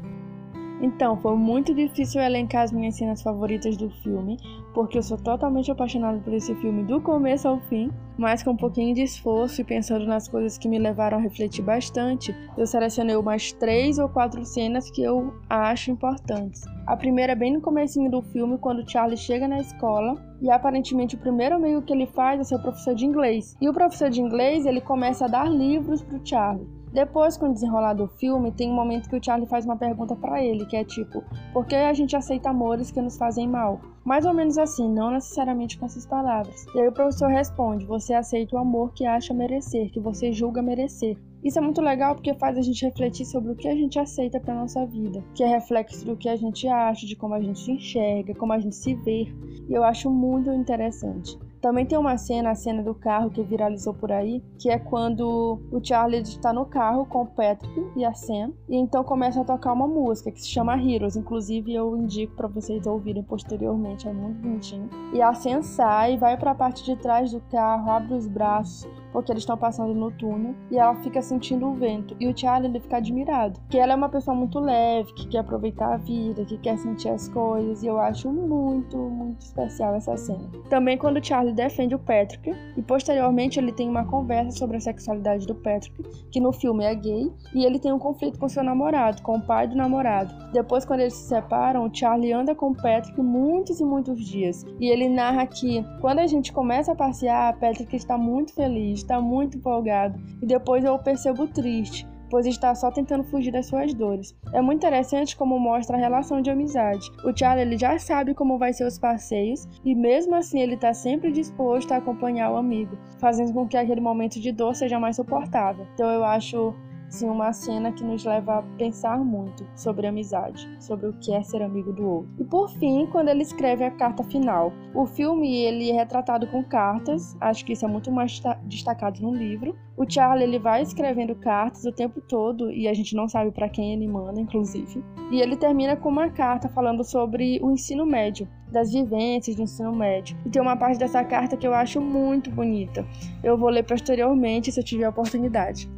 Então, 0.82 1.18
foi 1.18 1.36
muito 1.36 1.74
difícil 1.74 2.22
elencar 2.22 2.64
as 2.64 2.72
minhas 2.72 2.96
cenas 2.96 3.22
favoritas 3.22 3.78
do 3.78 3.90
filme, 3.90 4.38
porque 4.74 4.98
eu 4.98 5.04
sou 5.04 5.18
totalmente 5.18 5.72
apaixonada 5.72 6.20
por 6.20 6.34
esse 6.34 6.54
filme 6.56 6.84
do 6.84 7.00
começo 7.02 7.48
ao 7.48 7.60
fim, 7.62 7.90
mas 8.18 8.44
com 8.44 8.52
um 8.52 8.58
pouquinho 8.58 8.94
de 8.94 9.02
esforço 9.02 9.62
e 9.62 9.64
pensando 9.64 10.06
nas 10.06 10.28
coisas 10.28 10.58
que 10.58 10.68
me 10.68 10.78
levaram 10.78 11.18
a 11.18 11.22
refletir 11.22 11.64
bastante, 11.64 12.36
eu 12.58 12.68
selecionei 12.68 13.16
umas 13.16 13.52
três 13.54 13.98
ou 13.98 14.10
quatro 14.10 14.44
cenas 14.46 14.92
que 14.92 15.02
eu 15.02 15.34
acho 15.50 15.92
importantes. 15.92 16.62
A 16.86 16.96
primeira 16.96 17.34
é 17.34 17.36
bem 17.36 17.54
no 17.54 17.62
comecinho 17.62 18.12
do 18.12 18.22
filme, 18.22 18.58
quando 18.58 18.90
Charlie 18.90 19.18
chega 19.18 19.48
na 19.48 19.60
escola 19.60 20.22
e 20.42 20.50
aparentemente 20.50 21.16
o 21.16 21.20
primeiro 21.20 21.56
amigo 21.56 21.82
que 21.82 21.94
ele 21.94 22.06
faz 22.06 22.40
é 22.40 22.44
ser 22.44 22.60
professor 22.60 22.94
de 22.94 23.06
inglês. 23.06 23.56
E 23.62 23.70
o 23.70 23.74
professor 23.74 24.10
de 24.10 24.22
inglês, 24.22 24.66
ele 24.66 24.82
começa 24.82 25.26
a 25.26 25.30
dar 25.30 25.50
livros 25.50 26.02
pro 26.02 26.22
Charlie. 26.24 26.85
Depois, 26.96 27.36
com 27.36 27.50
o 27.50 27.54
desenrolar 27.54 27.92
do 27.92 28.08
filme, 28.08 28.54
tem 28.54 28.72
um 28.72 28.74
momento 28.74 29.10
que 29.10 29.18
o 29.18 29.22
Charlie 29.22 29.50
faz 29.50 29.66
uma 29.66 29.76
pergunta 29.76 30.16
para 30.16 30.42
ele, 30.42 30.66
que 30.66 30.78
é 30.78 30.84
tipo, 30.86 31.22
por 31.52 31.66
que 31.66 31.76
a 31.76 31.94
gente 31.94 32.16
aceita 32.16 32.52
amores 32.52 32.90
que 32.90 33.02
nos 33.02 33.18
fazem 33.18 33.50
mal? 33.50 33.82
Mais 34.06 34.26
ou 34.26 34.34
menos 34.34 34.58
assim, 34.58 34.90
não 34.90 35.12
necessariamente 35.12 35.78
com 35.78 35.86
essas 35.86 36.06
palavras. 36.06 36.66
E 36.74 36.80
aí 36.80 36.88
o 36.88 36.94
professor 36.94 37.28
responde, 37.28 37.86
você 37.86 38.14
aceita 38.14 38.56
o 38.56 38.60
amor 38.60 38.94
que 38.94 39.06
acha 39.06 39.34
merecer, 39.34 39.92
que 39.92 40.00
você 40.00 40.32
julga 40.32 40.62
merecer. 40.62 41.18
Isso 41.44 41.60
é 41.60 41.62
muito 41.62 41.82
legal 41.82 42.16
porque 42.16 42.34
faz 42.36 42.58
a 42.58 42.62
gente 42.62 42.86
refletir 42.86 43.26
sobre 43.26 43.52
o 43.52 43.56
que 43.58 43.68
a 43.68 43.76
gente 43.76 44.00
aceita 44.00 44.40
para 44.40 44.56
nossa 44.56 44.86
vida, 44.86 45.22
que 45.34 45.44
é 45.44 45.48
reflexo 45.48 46.06
do 46.06 46.16
que 46.16 46.30
a 46.30 46.38
gente 46.38 46.66
acha, 46.66 47.06
de 47.06 47.18
como 47.18 47.34
a 47.34 47.42
gente 47.42 47.60
se 47.60 47.74
enxerga, 47.74 48.34
como 48.36 48.54
a 48.54 48.60
gente 48.60 48.78
se 48.78 48.96
vê. 48.96 49.28
E 49.68 49.74
eu 49.74 49.84
acho 49.84 50.10
muito 50.10 50.50
interessante. 50.50 51.38
Também 51.66 51.84
tem 51.84 51.98
uma 51.98 52.16
cena, 52.16 52.52
a 52.52 52.56
cena 52.56 52.84
do 52.84 52.94
carro 52.94 53.32
que 53.32 53.42
viralizou 53.42 53.92
por 53.92 54.12
aí, 54.12 54.40
que 54.60 54.70
é 54.70 54.78
quando 54.78 55.60
o 55.72 55.84
Charlie 55.84 56.22
está 56.22 56.54
no 56.54 56.64
carro 56.64 57.08
com 57.08 57.24
o 57.24 57.26
Patrick 57.26 57.92
e 57.96 58.06
a 58.06 58.14
Sam, 58.14 58.54
e 58.70 58.76
então 58.76 59.04
começa 59.04 59.42
a 59.42 59.44
tocar 59.44 59.74
uma 59.74 59.88
música 59.88 60.32
que 60.32 60.40
se 60.40 60.48
chama 60.48 60.78
Heroes. 60.80 61.16
Inclusive 61.16 61.74
eu 61.74 61.98
indico 61.98 62.36
para 62.36 62.48
vocês 62.48 62.86
ouvirem 62.86 63.24
posteriormente, 63.24 64.08
é 64.08 64.14
muito 64.14 64.44
bonitinho. 64.44 64.88
E 65.12 65.20
a 65.24 65.34
Sam 65.34 65.64
sai, 65.64 66.18
vai 66.18 66.38
para 66.38 66.52
a 66.52 66.56
parte 66.56 66.86
de 66.86 66.96
trás 66.98 67.32
do 67.32 67.42
carro, 67.50 67.90
abre 67.90 68.14
os 68.14 68.28
braços, 68.28 68.88
porque 69.16 69.32
eles 69.32 69.44
estão 69.44 69.56
passando 69.56 69.96
no 69.96 70.12
túnel 70.12 70.54
e 70.70 70.78
ela 70.78 70.94
fica 70.96 71.22
sentindo 71.22 71.68
o 71.68 71.74
vento. 71.74 72.18
E 72.20 72.28
o 72.28 72.38
Charlie 72.38 72.70
ele 72.70 72.82
fica 72.82 72.98
admirado, 72.98 73.58
que 73.70 73.80
ela 73.80 73.94
é 73.94 73.96
uma 73.96 74.10
pessoa 74.10 74.36
muito 74.36 74.60
leve, 74.60 75.14
que 75.14 75.30
quer 75.30 75.38
aproveitar 75.38 75.94
a 75.94 75.96
vida, 75.96 76.44
que 76.44 76.58
quer 76.58 76.78
sentir 76.78 77.08
as 77.08 77.30
coisas, 77.30 77.82
e 77.82 77.88
eu 77.88 77.98
acho 77.98 78.30
muito, 78.30 78.98
muito 78.98 79.40
especial 79.40 79.96
essa 79.96 80.18
cena. 80.18 80.52
Também 80.70 80.98
quando 80.98 81.26
Charlie 81.26 81.54
defende 81.54 81.96
o 81.96 82.00
Patrick 82.00 82.54
e 82.76 82.82
posteriormente 82.82 83.58
ele 83.58 83.72
tem 83.72 83.88
uma 83.88 84.04
conversa 84.04 84.58
sobre 84.58 84.76
a 84.76 84.82
sexualidade 84.82 85.48
do 85.48 85.56
Patrick, 85.56 86.04
que 86.30 86.42
no 86.42 86.52
filme 86.52 86.84
é 86.84 86.94
gay, 86.94 87.32
e 87.54 87.64
ele 87.64 87.80
tem 87.80 87.94
um 87.94 88.00
conflito 88.00 88.38
com 88.38 88.50
seu 88.50 88.66
namorado, 88.66 89.22
com 89.22 89.38
o 89.38 89.42
pai 89.42 89.66
do 89.66 89.78
namorado. 89.78 90.34
Depois 90.52 90.84
quando 90.84 91.00
eles 91.00 91.14
se 91.14 91.30
separam, 91.30 91.86
o 91.86 91.96
Charlie 91.96 92.34
anda 92.34 92.54
com 92.54 92.72
o 92.72 92.76
Patrick 92.76 93.18
muitos 93.22 93.80
e 93.80 93.86
muitos 93.86 94.20
dias. 94.26 94.66
E 94.78 94.88
ele 94.90 95.08
narra 95.08 95.46
que 95.46 95.86
quando 96.02 96.20
a 96.20 96.28
gente 96.28 96.52
começa 96.52 96.92
a 96.92 96.96
passear, 96.96 97.58
Patrick 97.58 97.96
está 97.96 98.18
muito 98.18 98.54
feliz, 98.54 99.05
está 99.06 99.22
muito 99.22 99.58
empolgado, 99.58 100.20
e 100.42 100.46
depois 100.46 100.84
eu 100.84 100.94
o 100.94 101.00
percebo 101.00 101.48
triste 101.48 102.08
pois 102.30 102.46
está 102.46 102.74
só 102.76 102.92
tentando 102.92 103.24
fugir 103.24 103.52
das 103.52 103.68
suas 103.68 103.94
dores. 103.94 104.36
É 104.54 104.62
muito 104.62 104.80
interessante 104.80 105.36
como 105.36 105.60
mostra 105.60 105.96
a 105.96 106.00
relação 106.00 106.42
de 106.42 106.50
amizade. 106.50 107.10
O 107.24 107.38
Charlie 107.38 107.66
ele 107.66 107.78
já 107.78 107.98
sabe 107.98 108.34
como 108.34 108.58
vai 108.58 108.74
ser 108.74 108.86
os 108.86 108.98
passeios 109.00 109.68
e 109.84 109.96
mesmo 109.96 110.36
assim 110.36 110.60
ele 110.60 110.76
está 110.76 110.94
sempre 110.94 111.32
disposto 111.32 111.92
a 111.92 111.98
acompanhar 111.98 112.52
o 112.52 112.58
amigo, 112.58 112.98
fazendo 113.20 113.54
com 113.54 113.68
que 113.68 113.78
aquele 113.78 114.02
momento 114.02 114.40
de 114.40 114.52
dor 114.52 114.76
seja 114.76 115.00
mais 115.00 115.16
suportável. 115.16 115.88
Então 115.94 116.10
eu 116.10 116.24
acho 116.24 116.74
sim 117.10 117.30
uma 117.30 117.54
cena 117.54 117.92
que 117.92 118.04
nos 118.04 118.24
leva 118.24 118.60
a 118.60 118.62
pensar 118.78 119.18
muito 119.20 119.66
sobre 119.76 120.08
amizade, 120.08 120.70
sobre 120.80 121.08
o 121.08 121.14
que 121.14 121.34
é 121.34 121.42
ser 121.42 121.62
amigo 121.62 121.94
do 121.94 122.08
outro. 122.08 122.32
E 122.40 122.44
por 122.44 122.70
fim, 122.70 123.06
quando 123.08 123.30
ele 123.30 123.44
escreve 123.44 123.84
a 123.84 123.92
carta 123.92 124.24
final. 124.24 124.72
O 124.94 125.06
filme 125.06 125.62
ele 125.64 125.92
é 125.92 125.94
retratado 125.94 126.48
com 126.48 126.64
cartas, 126.64 127.36
acho 127.40 127.66
que 127.66 127.74
isso 127.74 127.86
é 127.86 127.88
muito 127.88 128.12
mais 128.12 128.42
destacado 128.64 129.22
no 129.22 129.34
livro. 129.34 129.76
O 129.98 130.10
Charlie 130.10 130.44
ele 130.44 130.60
vai 130.60 130.82
escrevendo 130.82 131.36
cartas 131.36 131.86
o 131.86 131.92
tempo 131.92 132.20
todo 132.20 132.70
e 132.72 132.88
a 132.88 132.94
gente 132.94 133.16
não 133.16 133.28
sabe 133.28 133.52
para 133.52 133.70
quem 133.70 133.94
ele 133.94 134.08
manda, 134.08 134.40
inclusive. 134.40 135.04
E 135.32 135.40
ele 135.40 135.56
termina 135.56 135.96
com 135.96 136.10
uma 136.10 136.30
carta 136.30 136.68
falando 136.68 137.04
sobre 137.04 137.60
o 137.62 137.72
ensino 137.72 138.06
médio, 138.06 138.48
das 138.72 138.92
vivências 138.92 139.56
do 139.56 139.62
ensino 139.62 139.96
médio. 139.96 140.38
E 140.46 140.50
tem 140.50 140.62
uma 140.62 140.76
parte 140.76 141.00
dessa 141.00 141.24
carta 141.24 141.56
que 141.56 141.66
eu 141.66 141.74
acho 141.74 142.02
muito 142.02 142.52
bonita. 142.52 143.06
Eu 143.42 143.58
vou 143.58 143.70
ler 143.70 143.84
posteriormente 143.84 144.72
se 144.72 144.80
eu 144.80 144.84
tiver 144.84 145.08
oportunidade. 145.08 145.90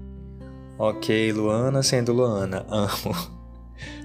Ok, 0.79 1.31
Luana 1.31 1.81
sendo 1.81 2.13
Luana, 2.13 2.63
amo. 2.69 3.15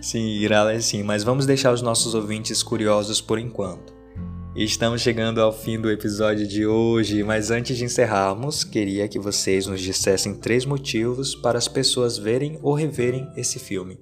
Sim, 0.00 0.26
irá 0.38 0.72
é 0.72 0.80
sim, 0.80 1.02
mas 1.02 1.22
vamos 1.22 1.44
deixar 1.44 1.70
os 1.70 1.82
nossos 1.82 2.14
ouvintes 2.14 2.62
curiosos 2.62 3.20
por 3.20 3.38
enquanto. 3.38 3.92
Estamos 4.56 5.02
chegando 5.02 5.40
ao 5.40 5.52
fim 5.52 5.78
do 5.78 5.90
episódio 5.90 6.46
de 6.46 6.66
hoje, 6.66 7.22
mas 7.22 7.50
antes 7.50 7.76
de 7.76 7.84
encerrarmos, 7.84 8.64
queria 8.64 9.06
que 9.06 9.18
vocês 9.18 9.66
nos 9.66 9.80
dissessem 9.82 10.34
três 10.34 10.64
motivos 10.64 11.34
para 11.34 11.58
as 11.58 11.68
pessoas 11.68 12.16
verem 12.16 12.58
ou 12.62 12.72
reverem 12.72 13.30
esse 13.36 13.58
filme. 13.58 13.98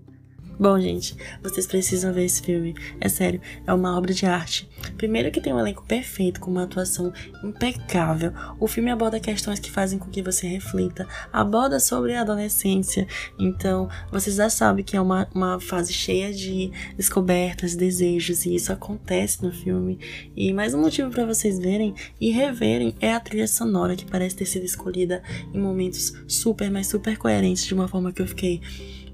Bom, 0.61 0.79
gente, 0.79 1.17
vocês 1.43 1.67
precisam 1.67 2.13
ver 2.13 2.27
esse 2.27 2.43
filme. 2.43 2.75
É 3.01 3.09
sério, 3.09 3.41
é 3.67 3.73
uma 3.73 3.97
obra 3.97 4.13
de 4.13 4.27
arte. 4.27 4.69
Primeiro 4.99 5.31
que 5.31 5.41
tem 5.41 5.55
um 5.55 5.59
elenco 5.59 5.83
perfeito, 5.87 6.39
com 6.39 6.51
uma 6.51 6.65
atuação 6.65 7.15
impecável. 7.43 8.35
O 8.61 8.67
filme 8.67 8.91
aborda 8.91 9.19
questões 9.19 9.59
que 9.59 9.71
fazem 9.71 9.99
com 9.99 10.11
que 10.11 10.21
você 10.21 10.47
reflita. 10.47 11.09
Aborda 11.33 11.81
sobre 11.81 12.15
a 12.15 12.21
adolescência. 12.21 13.09
Então, 13.39 13.89
vocês 14.13 14.37
já 14.37 14.51
sabem 14.51 14.85
que 14.85 14.95
é 14.95 15.01
uma, 15.01 15.27
uma 15.35 15.59
fase 15.59 15.95
cheia 15.95 16.31
de 16.31 16.71
descobertas, 16.95 17.75
desejos, 17.75 18.45
e 18.45 18.55
isso 18.55 18.71
acontece 18.71 19.43
no 19.43 19.51
filme. 19.51 19.99
E 20.37 20.53
mais 20.53 20.75
um 20.75 20.83
motivo 20.83 21.09
para 21.09 21.25
vocês 21.25 21.59
verem 21.59 21.95
e 22.21 22.31
reverem 22.31 22.95
é 23.01 23.15
a 23.15 23.21
trilha 23.21 23.49
sonora, 23.49 23.97
que 23.97 24.05
parece 24.05 24.37
ter 24.37 24.45
sido 24.45 24.67
escolhida 24.67 25.23
em 25.55 25.59
momentos 25.59 26.13
super, 26.29 26.71
mas 26.71 26.87
super 26.87 27.17
coerentes, 27.17 27.65
de 27.65 27.73
uma 27.73 27.89
forma 27.89 28.13
que 28.13 28.21
eu 28.21 28.27
fiquei. 28.27 28.61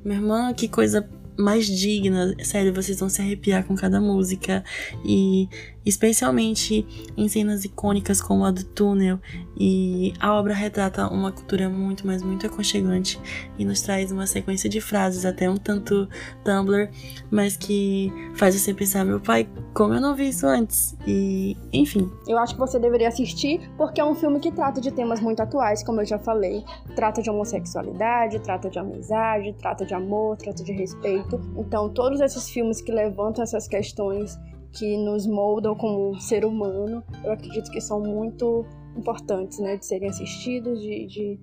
Minha 0.05 0.19
irmã, 0.19 0.53
que 0.53 0.67
coisa 0.67 1.09
mais 1.39 1.67
digna. 1.67 2.35
Sério, 2.43 2.73
vocês 2.73 2.99
vão 3.01 3.09
se 3.09 3.21
arrepiar 3.21 3.65
com 3.65 3.75
cada 3.75 4.01
música. 4.01 4.65
E 5.05 5.49
especialmente 5.87 6.85
em 7.17 7.29
cenas 7.29 7.65
icônicas 7.65 8.21
como 8.21 8.45
a 8.45 8.51
do 8.51 8.65
túnel. 8.65 9.21
E 9.57 10.13
a 10.19 10.35
obra 10.35 10.53
retrata 10.53 11.09
uma 11.09 11.31
cultura 11.31 11.69
muito, 11.69 12.05
mas 12.05 12.23
muito 12.23 12.45
aconchegante 12.45 13.21
e 13.57 13.65
nos 13.65 13.81
traz 13.81 14.11
uma 14.11 14.27
sequência 14.27 14.69
de 14.69 14.81
frases, 14.81 15.25
até 15.25 15.49
um 15.49 15.57
tanto 15.57 16.09
Tumblr, 16.45 16.91
mas 17.31 17.57
que 17.57 18.13
faz 18.35 18.55
você 18.57 18.75
pensar: 18.75 19.05
meu 19.05 19.21
pai, 19.21 19.49
como 19.73 19.95
eu 19.95 20.01
não 20.01 20.17
vi 20.17 20.29
isso 20.29 20.47
antes? 20.47 20.97
E, 21.07 21.57
enfim. 21.73 22.11
Eu 22.27 22.37
acho 22.39 22.55
que 22.55 22.61
você 22.61 22.81
deveria 22.81 23.09
assistir 23.09 23.71
porque 23.77 24.01
é 24.01 24.05
um 24.05 24.15
filme 24.15 24.41
que 24.41 24.51
trata 24.51 24.81
de 24.81 24.91
temas 24.91 25.21
muito 25.21 25.41
atuais, 25.41 25.85
como 25.85 26.01
eu 26.01 26.05
já 26.05 26.19
falei. 26.19 26.65
Trata 26.97 27.23
de 27.23 27.31
homossexualidade, 27.31 28.41
trata 28.41 28.69
de 28.69 28.79
amizade, 28.79 29.55
trata 29.59 29.87
de 29.87 29.95
amor, 29.95 30.37
trata 30.37 30.65
de 30.65 30.73
respeito. 30.73 31.26
Então, 31.57 31.89
todos 31.89 32.21
esses 32.21 32.49
filmes 32.49 32.81
que 32.81 32.93
levantam 32.93 33.43
essas 33.43 33.67
questões 33.67 34.39
que 34.73 34.97
nos 34.97 35.27
moldam 35.27 35.75
como 35.75 36.19
ser 36.21 36.45
humano, 36.45 37.03
eu 37.25 37.33
acredito 37.33 37.71
que 37.71 37.81
são 37.81 38.01
muito 38.01 38.65
importantes, 38.97 39.59
né, 39.59 39.77
de 39.77 39.87
serem 39.87 40.09
assistidos, 40.09 40.81
de, 40.81 41.07
de 41.07 41.41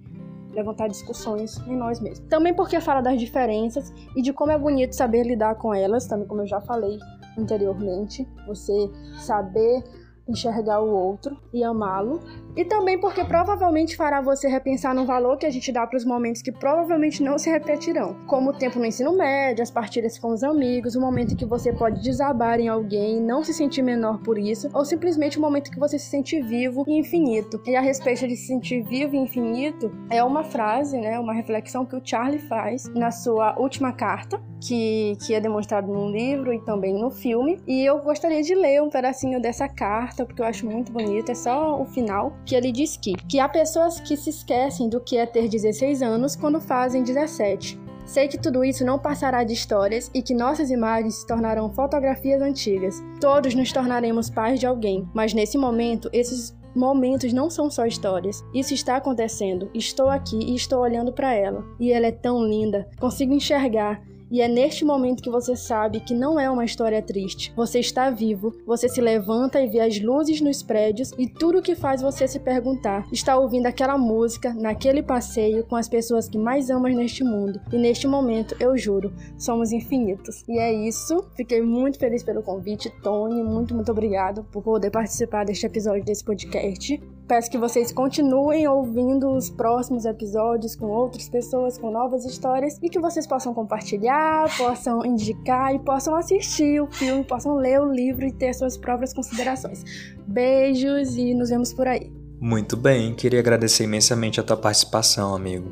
levantar 0.54 0.88
discussões 0.88 1.58
em 1.68 1.76
nós 1.76 2.00
mesmos. 2.00 2.28
Também 2.30 2.54
porque 2.54 2.80
fala 2.80 3.02
das 3.02 3.20
diferenças 3.20 3.92
e 4.16 4.22
de 4.22 4.32
como 4.32 4.52
é 4.52 4.58
bonito 4.58 4.96
saber 4.96 5.24
lidar 5.24 5.56
com 5.56 5.74
elas, 5.74 6.08
também 6.08 6.28
como 6.28 6.42
eu 6.42 6.48
já 6.48 6.62
falei 6.62 6.98
anteriormente, 7.38 8.28
você 8.48 8.90
saber 9.18 9.84
enxergar 10.28 10.82
o 10.82 10.90
outro 10.90 11.38
e 11.54 11.64
amá-lo. 11.64 12.20
E 12.56 12.64
também 12.64 13.00
porque 13.00 13.24
provavelmente 13.26 13.96
fará 13.96 14.22
você 14.22 14.48
repensar 14.48 14.94
no 14.94 15.06
valor 15.06 15.38
que 15.38 15.46
a 15.46 15.50
gente 15.50 15.72
dá 15.72 15.88
para 15.88 15.98
os 15.98 16.06
momentos 16.06 16.42
que 16.42 16.52
provavelmente 16.52 17.24
não 17.24 17.38
se 17.38 17.50
repetirão, 17.50 18.16
como 18.28 18.52
o 18.52 18.54
tempo 18.54 18.78
no 18.78 18.86
ensino 18.86 19.16
médio, 19.16 19.64
as 19.64 19.72
partidas 19.72 20.20
com 20.20 20.30
os 20.30 20.44
amigos, 20.44 20.96
o 20.96 21.02
momento 21.02 21.34
em 21.34 21.36
que 21.36 21.46
você 21.46 21.74
pode 21.74 22.02
desabar 22.02 22.60
em 22.60 22.68
alguém 22.68 23.18
e 23.18 23.22
não 23.22 23.44
se 23.44 23.54
sentir 23.54 23.82
menor 23.82 24.20
por 24.20 24.38
isso, 24.38 24.70
ou 24.74 24.86
simplesmente 24.86 25.38
o 25.38 25.42
momento 25.42 25.72
que 25.72 25.80
você 25.80 25.98
se 25.98 26.06
sente 26.06 26.42
vivo 26.42 26.84
e 26.88 26.98
infinito. 26.98 27.62
E 27.66 27.76
a 27.76 27.82
respeito 27.82 28.28
de 28.28 28.36
se 28.36 28.48
sentir 28.48 28.84
vivo 28.84 29.16
e 29.16 29.20
infinito, 29.20 29.92
é 30.10 30.24
uma 30.24 30.44
frase, 30.44 31.00
né, 31.00 31.20
uma 31.20 31.34
reflexão 31.34 31.86
que 31.86 31.96
o 31.96 32.02
Charlie 32.04 32.40
faz 32.40 32.88
na 32.94 33.10
sua 33.10 33.58
última 33.60 33.92
carta, 33.92 34.40
que, 34.62 35.18
que 35.26 35.34
é 35.34 35.42
demonstrado 35.42 35.92
no 35.92 36.10
livro 36.10 36.54
e 36.54 36.60
também 36.60 36.94
no 36.94 37.10
filme. 37.10 37.60
E 37.68 37.84
eu 37.84 38.00
gostaria 38.00 38.42
de 38.42 38.56
ler 38.56 38.82
um 38.82 38.90
pedacinho 38.90 39.42
dessa 39.42 39.68
carta, 39.68 40.26
porque 40.26 40.42
eu 40.42 40.46
acho 40.46 40.66
muito 40.66 40.92
bonito, 40.92 41.32
é 41.32 41.36
só 41.36 41.82
o 41.82 41.86
final, 41.86 42.34
que 42.46 42.56
ele 42.56 42.72
diz 42.72 42.98
que, 42.98 43.14
que 43.28 43.40
há 43.40 43.48
pessoas 43.48 44.00
que 44.00 44.16
se 44.18 44.30
esquecem 44.30 44.90
do 44.90 45.00
que 45.00 45.18
é 45.18 45.26
ter 45.26 45.48
16 45.48 46.02
anos 46.02 46.36
quando 46.36 46.60
fazem 46.60 47.04
17. 47.04 47.80
Sei 48.06 48.28
que 48.28 48.38
tudo 48.38 48.64
isso 48.66 48.86
não 48.86 49.00
passará 49.00 49.44
de 49.44 49.54
histórias 49.54 50.12
e 50.14 50.22
que 50.22 50.34
nossas 50.34 50.70
imagens 50.70 51.16
se 51.16 51.28
tornarão 51.28 51.72
fotografias 51.72 52.42
antigas. 52.42 53.02
Todos 53.20 53.56
nos 53.56 53.72
tornaremos 53.72 54.30
pais 54.30 54.60
de 54.60 54.66
alguém, 54.66 55.08
mas 55.14 55.34
nesse 55.34 55.58
momento, 55.58 56.10
esses 56.12 56.54
momentos 56.76 57.32
não 57.32 57.50
são 57.50 57.70
só 57.70 57.86
histórias. 57.86 58.44
Isso 58.54 58.74
está 58.74 58.98
acontecendo. 58.98 59.70
Estou 59.74 60.10
aqui 60.10 60.38
e 60.38 60.56
estou 60.56 60.80
olhando 60.82 61.14
para 61.14 61.34
ela. 61.34 61.64
E 61.80 61.92
ela 61.92 62.08
é 62.08 62.12
tão 62.12 62.44
linda. 62.46 62.88
Consigo 63.00 63.34
enxergar 63.34 64.02
e 64.34 64.42
é 64.42 64.48
neste 64.48 64.84
momento 64.84 65.22
que 65.22 65.30
você 65.30 65.56
sabe 65.56 66.00
que 66.00 66.16
não 66.16 66.40
é 66.40 66.50
uma 66.50 66.66
história 66.66 67.00
triste. 67.04 67.54
Você 67.56 67.78
está 67.78 68.10
vivo, 68.10 68.52
você 68.66 68.90
se 68.90 69.00
levanta 69.00 69.62
e 69.62 69.68
vê 69.68 69.80
as 69.80 70.02
luzes 70.02 70.42
nos 70.42 70.64
prédios 70.64 71.12
e 71.20 71.28
tudo 71.28 71.60
o 71.60 71.62
que 71.62 71.76
faz 71.76 72.02
você 72.02 72.28
se 72.28 72.40
perguntar. 72.40 73.06
Está 73.12 73.38
ouvindo 73.38 73.68
aquela 73.68 73.96
música, 73.96 74.52
naquele 74.52 75.04
passeio, 75.04 75.64
com 75.66 75.76
as 75.76 75.88
pessoas 75.88 76.28
que 76.28 76.40
mais 76.40 76.72
amas 76.72 76.96
neste 76.96 77.24
mundo. 77.24 77.62
E 77.72 77.78
neste 77.78 78.08
momento, 78.08 78.56
eu 78.60 78.76
juro, 78.76 79.14
somos 79.38 79.72
infinitos. 79.72 80.44
E 80.50 80.58
é 80.58 80.74
isso. 80.74 81.24
Fiquei 81.36 81.62
muito 81.62 82.00
feliz 82.00 82.24
pelo 82.24 82.42
convite, 82.42 82.90
Tony. 83.04 83.44
Muito, 83.44 83.76
muito 83.76 83.92
obrigado 83.92 84.44
por 84.46 84.64
poder 84.64 84.90
participar 84.90 85.46
deste 85.46 85.68
episódio 85.68 86.04
desse 86.04 86.26
podcast. 86.26 87.00
Peço 87.28 87.50
que 87.50 87.58
vocês 87.58 87.92
continuem 87.92 88.68
ouvindo 88.68 89.30
os 89.30 89.50
próximos 89.50 90.04
episódios 90.04 90.76
com 90.76 90.88
outras 90.88 91.30
pessoas, 91.30 91.78
com 91.78 91.90
novas 91.90 92.26
histórias 92.26 92.78
e 92.82 92.90
que 92.90 93.00
vocês 93.00 93.26
possam 93.26 93.54
compartilhar, 93.54 94.46
possam 94.58 95.06
indicar 95.06 95.74
e 95.74 95.80
possam 95.80 96.16
assistir 96.16 96.82
o 96.82 96.88
filme, 96.88 97.24
possam 97.24 97.56
ler 97.56 97.80
o 97.80 97.90
livro 97.90 98.26
e 98.26 98.32
ter 98.32 98.54
suas 98.54 98.76
próprias 98.76 99.14
considerações. 99.14 99.84
Beijos 100.28 101.16
e 101.16 101.34
nos 101.34 101.50
vemos 101.50 101.74
por 101.74 101.88
aí. 101.88 102.12
Muito 102.42 102.76
bem, 102.76 103.16
queria 103.16 103.40
agradecer 103.40 103.86
imensamente 103.86 104.42
a 104.42 104.44
tua 104.44 104.58
participação, 104.58 105.34
amigo. 105.34 105.72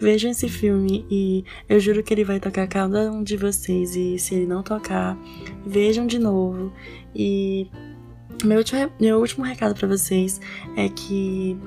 Vejam 0.00 0.32
esse 0.32 0.48
filme 0.48 1.06
e 1.08 1.44
eu 1.68 1.78
juro 1.78 2.02
que 2.02 2.12
ele 2.12 2.24
vai 2.24 2.40
tocar 2.40 2.66
cada 2.66 3.12
um 3.12 3.22
de 3.22 3.36
vocês. 3.36 3.94
E 3.94 4.18
se 4.18 4.34
ele 4.34 4.46
não 4.46 4.62
tocar, 4.62 5.16
vejam 5.64 6.04
de 6.04 6.18
novo. 6.18 6.72
E 7.14 7.70
meu 8.44 8.58
último, 8.58 8.92
meu 9.00 9.18
último 9.18 9.44
recado 9.44 9.74
para 9.74 9.88
vocês 9.88 10.40
é 10.76 10.88
que 10.88 11.58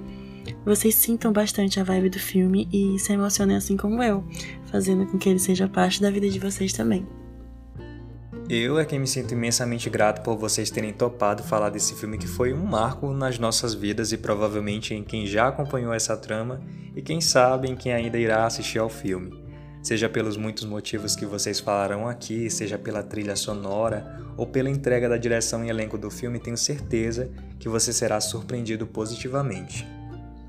vocês 0.65 0.95
sintam 0.95 1.31
bastante 1.31 1.79
a 1.79 1.83
vibe 1.83 2.09
do 2.09 2.19
filme 2.19 2.67
e 2.71 2.97
se 2.99 3.13
emocionem 3.13 3.55
assim 3.55 3.75
como 3.75 4.01
eu, 4.01 4.23
fazendo 4.71 5.05
com 5.05 5.17
que 5.17 5.29
ele 5.29 5.39
seja 5.39 5.67
parte 5.67 6.01
da 6.01 6.09
vida 6.09 6.29
de 6.29 6.39
vocês 6.39 6.73
também. 6.73 7.05
Eu 8.49 8.79
é 8.79 8.85
quem 8.85 8.97
me 8.97 9.07
sinto 9.07 9.33
imensamente 9.33 9.89
grato 9.89 10.23
por 10.23 10.37
vocês 10.37 10.71
terem 10.71 10.93
topado 10.93 11.43
falar 11.43 11.69
desse 11.69 11.93
filme 11.95 12.17
que 12.17 12.27
foi 12.27 12.53
um 12.53 12.63
marco 12.65 13.11
nas 13.11 13.37
nossas 13.37 13.73
vidas 13.73 14.13
e 14.13 14.17
provavelmente 14.17 14.93
em 14.93 15.03
quem 15.03 15.27
já 15.27 15.49
acompanhou 15.49 15.93
essa 15.93 16.15
trama 16.15 16.61
e 16.95 17.01
quem 17.01 17.19
sabe 17.19 17.69
em 17.69 17.75
quem 17.75 17.91
ainda 17.91 18.17
irá 18.17 18.45
assistir 18.45 18.79
ao 18.79 18.87
filme. 18.87 19.46
Seja 19.87 20.09
pelos 20.09 20.35
muitos 20.35 20.65
motivos 20.65 21.15
que 21.15 21.25
vocês 21.25 21.61
falarão 21.61 22.09
aqui, 22.09 22.49
seja 22.49 22.77
pela 22.77 23.01
trilha 23.01 23.37
sonora 23.37 24.21
ou 24.35 24.45
pela 24.45 24.69
entrega 24.69 25.07
da 25.07 25.15
direção 25.15 25.63
e 25.63 25.69
elenco 25.69 25.97
do 25.97 26.11
filme, 26.11 26.41
tenho 26.41 26.57
certeza 26.57 27.31
que 27.57 27.69
você 27.69 27.93
será 27.93 28.19
surpreendido 28.19 28.85
positivamente. 28.85 29.87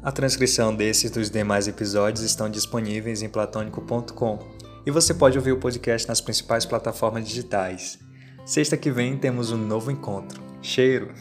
A 0.02 0.10
transcrição 0.10 0.74
desses 0.74 1.12
e 1.12 1.14
dos 1.14 1.30
demais 1.30 1.68
episódios 1.68 2.24
estão 2.24 2.50
disponíveis 2.50 3.22
em 3.22 3.28
platônico.com 3.28 4.40
e 4.84 4.90
você 4.90 5.14
pode 5.14 5.38
ouvir 5.38 5.52
o 5.52 5.60
podcast 5.60 6.08
nas 6.08 6.20
principais 6.20 6.66
plataformas 6.66 7.24
digitais. 7.24 7.96
Sexta 8.44 8.76
que 8.76 8.90
vem 8.90 9.16
temos 9.16 9.52
um 9.52 9.56
novo 9.56 9.92
encontro. 9.92 10.42
Cheiro! 10.60 11.14